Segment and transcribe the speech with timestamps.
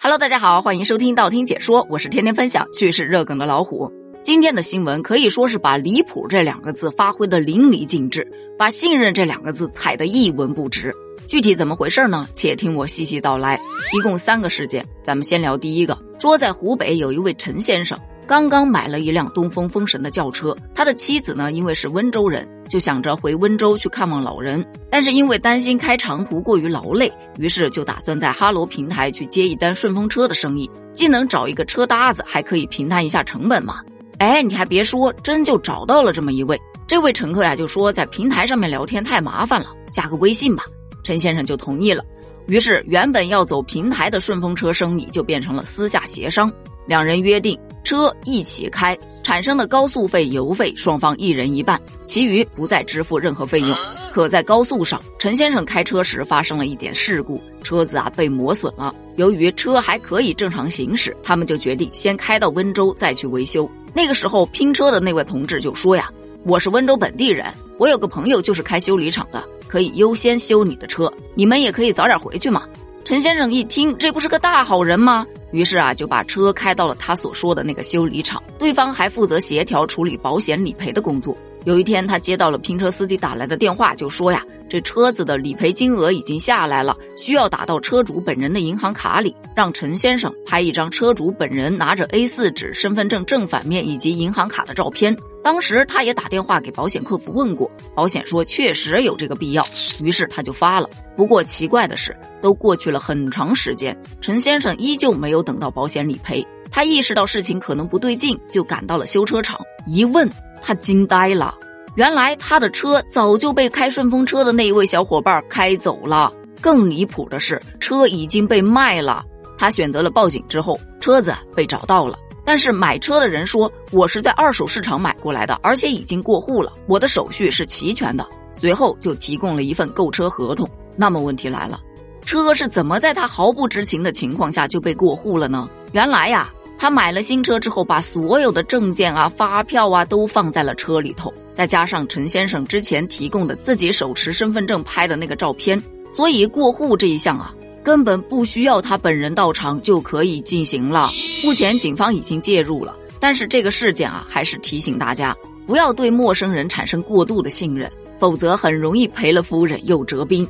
[0.00, 3.92] Hello，大家好，欢迎收听道听解说，我是天天分享趣事热梗的老虎。
[4.22, 10.94] 今天的新闻可以说是把离谱这两个字发挥的淋漓尽致，把信任这两个字踩得一文不值。
[11.26, 12.28] 具体怎么回事呢？
[12.32, 13.60] 且听我细细道来。
[13.92, 15.98] 一共三个事件，咱们先聊第一个。
[16.20, 17.98] 说在湖北有一位陈先生。
[18.28, 33.80] 刚刚买了一辆东风风神的轿车，他的妻子呢，因为是温州人，就想着回温州去看望老人，但是因为担心开长途过于劳累，于是就打算在哈罗平台去接一单顺风车的生意，既能找一个车搭子，还可以平摊一下成本嘛。
[34.18, 36.60] 哎，你还别说，真就找到了这么一位。
[36.86, 40.64] 这位乘客呀，就说在平台上面聊天太麻烦了，加个微信吧。
[41.02, 42.04] 陈先生就同意了，
[42.48, 46.50] 于是原本要走平台的顺风车生意就变成了私下协商，
[46.86, 47.58] 两人约定。
[47.84, 53.74] 车一起开产生的高速费、油费，双方一人一半，其余不再支付任何费用。
[54.12, 58.94] 可在高速上，陈先生开车时发生了一点事故，车子啊被磨损了。
[59.16, 63.70] 由于车还可以正常行驶，他们就决定先开到温州再去维修。
[63.94, 66.10] 那个时候拼车的那位同志就说呀
[66.44, 67.46] ：“我是温州本地人，
[67.78, 72.62] 我有个朋友就是开修理厂的，可以优先修你的车，你们也可以早点回去嘛。”
[73.04, 75.26] 陈先生一听，这不是个大好人吗？
[75.50, 78.42] 于是啊，就把车开到了他所说的那个修理厂。
[78.58, 81.36] 对方还负责协调处理保险理赔的工作。
[81.64, 95.16] 有一天，他接到了拼车司机打来的电话，就说呀，这车子的理赔金额已经下来了，需要打到车主本人的银行卡里，让陈先生拍一张车主本人拿着 A4 纸身份证正反面以及银行卡的照片。
[95.42, 99.66] 当时他也打电话给保险客服问过，保险说确实有这个必要，
[100.00, 100.88] 于是他就发了。
[101.16, 106.46] 不过奇怪的是，都过去了很长时间，陈先生依旧没有等到保险理赔。
[106.70, 109.58] 他意识到事情可能不对劲，就赶到了修车厂。
[109.86, 110.28] 一问，
[110.60, 111.54] 他惊呆了，
[111.94, 116.32] 原来他的车早就被开顺风车的那一位小伙伴开走了。
[116.60, 119.24] 更离谱的是，车已经被卖了。
[119.56, 122.18] 他选择了报警之后，车子被找到了。
[122.48, 128.26] 但是买车的人说，我是在二手市场买过来的，而且已经过户了，我的手续是齐全的。
[128.52, 130.66] 随后就提供了一份购车合同。
[130.96, 131.78] 那么问题来了，
[132.22, 135.68] 车是怎么在他毫不知情的情况下就被过户了呢？
[135.92, 136.48] 原来呀，
[136.78, 145.78] 他买了新车之后，把所有的证件啊、发票啊都放在了车里头，再加上陈先生之前提供的自己手持身份证拍的那个照片，
[146.10, 147.54] 所以过户这一项啊。
[147.88, 151.10] 根本不需要他本人到场就可以进行了。
[151.42, 155.34] 目前警方已经介入了，但是这个事件啊，还是提醒大家
[155.66, 160.46] 不要对陌生人产生过度的信任，否则很容易赔了夫人又折兵。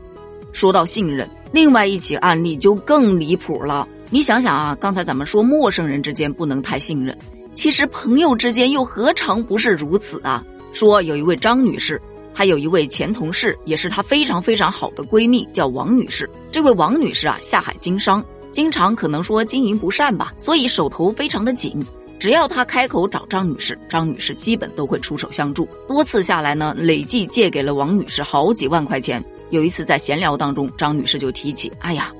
[0.52, 3.86] 说到信任，另外一起案例就更离谱了。
[4.10, 7.16] 你想想啊，刚才咱们说陌生人之间不能太信任，
[7.54, 10.44] 其实朋友之间又何尝不是如此啊？
[10.72, 12.02] 说有一位张女士。
[12.34, 16.28] 她有一位前同事，也是她非常非常好的闺蜜，叫王女士。
[16.50, 21.84] 这位王女士啊，下海经商，经常可能说经营不善吧，所以手头非常的紧。
[22.18, 25.68] 只要她开口找张女士，张女士基本都会出手相助。
[25.86, 29.24] 多次下来呢，累计借给了王女士好几万块钱。
[29.50, 32.12] 有一次在闲聊当中，张女士就提起：“哎呀，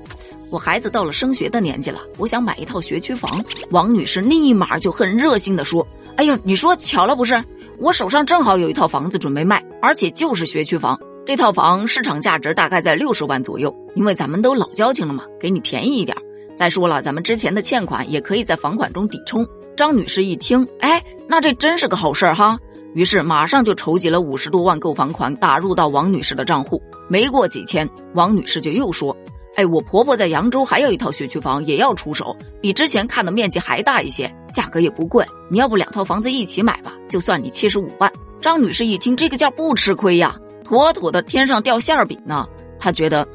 [0.49, 7.43] 我孩子到了升学的年纪了，我想买一套学区房。”王女士立马就很热心的说：“哎呦，你说巧了不是？”
[7.77, 10.99] 我手上正好有一套房子准备卖，而且就是学区房。
[11.25, 16.17] 这套房市场价值大概在六十万左右，因为咱们都老交情了嘛，给你便宜一点。
[16.55, 19.47] 再说了，咱们之前的欠款也可以在房款中抵充。
[19.77, 22.59] 张女士一听，哎，那这真是个好事儿哈。
[22.95, 26.81] 于是马上就筹集了五十多万购房款，打入到王女士的账户。
[27.07, 29.15] 没过几天，王女士就又说。
[29.59, 35.25] 哎，我婆婆在扬州还有一套学区房，也要出手，比之前看的面积还大一些，价格也不贵。
[35.49, 38.09] 你要不两套房子一起买吧，就算你七十五万。
[38.39, 42.47] 张女士一听这个价不吃亏呀，妥妥的天上掉馅饼呢。
[42.79, 43.27] 她觉得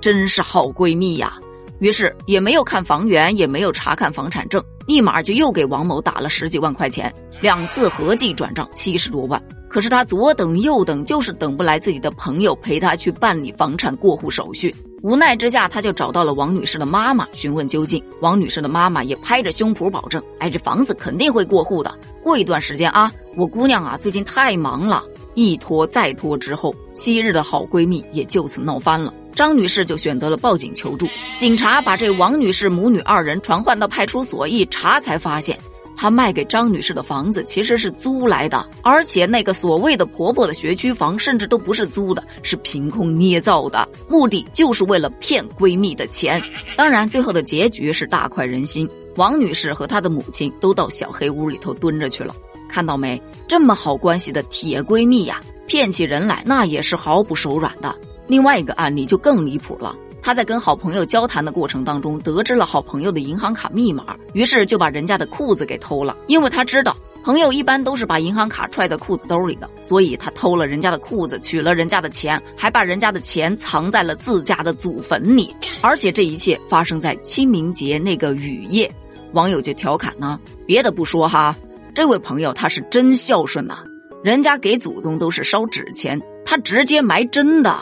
[0.00, 1.32] 真是好闺蜜呀，
[1.80, 9.42] 于是也没有看房源，也没有查看房产证，立马就又给王某打了十几万块钱，两次合计转账七十多万。
[9.72, 14.74] 可是她左等右等，就是等不来自己的朋友陪她去办理房产过户手续。
[15.02, 18.00] 无奈之下，他就找到了王女士的妈妈询问究竟。
[18.20, 21.92] 王女士的妈妈也拍着胸脯保证：“哎，这房子肯定会过户的。
[22.22, 25.02] 过一段时间啊，我姑娘啊最近太忙了，
[25.34, 29.12] 一拖再拖之后，昔日的好闺蜜也就此闹翻了。
[29.34, 31.08] 张女士就选择了报警求助。
[31.36, 35.58] 警察把这王女士母女二人传唤到派出所一查，才发现。”
[36.02, 46.42] 她卖给张女士的房子其实是租来的，而且那个所谓的婆婆的学区房甚至都不是租的，是凭空捏造的，目的就是为了骗闺蜜的钱。
[46.76, 52.34] 当然，最后的结局是大快人心，王女士和她的母亲都到小黑屋里头蹲着去了。
[52.68, 53.22] 看到没？
[53.46, 57.94] 这么好关系的铁闺蜜呀，骗起人来那也是毫不手软的。
[58.26, 66.16] 另外一个案例就更离谱了，他在跟好朋友交谈的过程当中，得知了好朋友的银行卡密码，于是就把人家的裤子给偷了。
[66.28, 75.54] 因为他知道朋友一般都是把银行卡揣在裤子兜里的，所以他偷了人家的裤子，取了人家的钱，还把人家的钱藏在了自家的祖坟里。
[75.80, 78.88] 而且这一切发生在清明节那个雨夜，
[79.32, 81.56] 网友就调侃呢：别的不说哈，
[81.94, 83.84] 这位朋友他是真孝顺呐，
[84.22, 87.76] 人家给祖宗都是烧纸钱，他直接埋真的。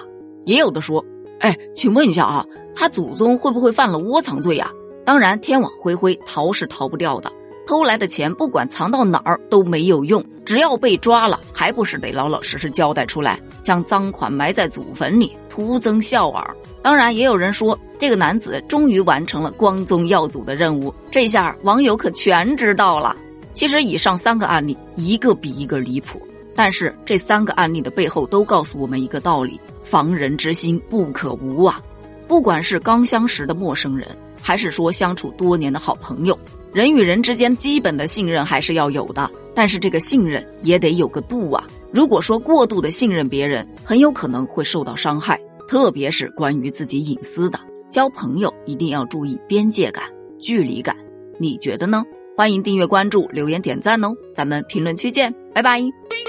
[0.47, 1.05] 也有的说。
[1.41, 4.71] 哎，请问一下啊，他祖宗会不会犯了窝藏罪呀？
[5.05, 7.33] 当然，天网恢恢，逃是逃不掉的。
[7.67, 16.57] 偷来的钱不管藏到哪儿都没有用，只要被抓了，还不是得老老实实交代出来，将赃款埋在祖坟里，徒增笑耳。
[16.83, 23.17] 当然，也有人说这个男子终于完成了光宗耀祖的任务，这下网友可全知道了。
[23.55, 26.21] 其实，以上三个案例一个比一个离谱。
[26.55, 31.81] 但是这三个案例的背后都告诉我们一个道理：防人之心不可无啊！
[32.29, 34.08] 不管是刚相识的陌生人，
[34.43, 36.38] 还是说相处多年的好朋友，
[36.73, 39.31] 人与人之间基本的信任还是要有的。
[39.55, 41.64] 但是这个信任也得有个度啊！
[41.93, 47.58] 如果说过度的信任别人，很有可能会受到伤害，特别是关于自己隐私的。
[47.88, 50.05] 交朋友一定要注意边界感、
[50.38, 50.96] 距离感，
[51.38, 52.05] 你觉得呢？
[52.37, 54.14] 欢迎订阅、关注、留言、点赞哦！
[54.37, 56.19] 咱们评论区见，拜拜。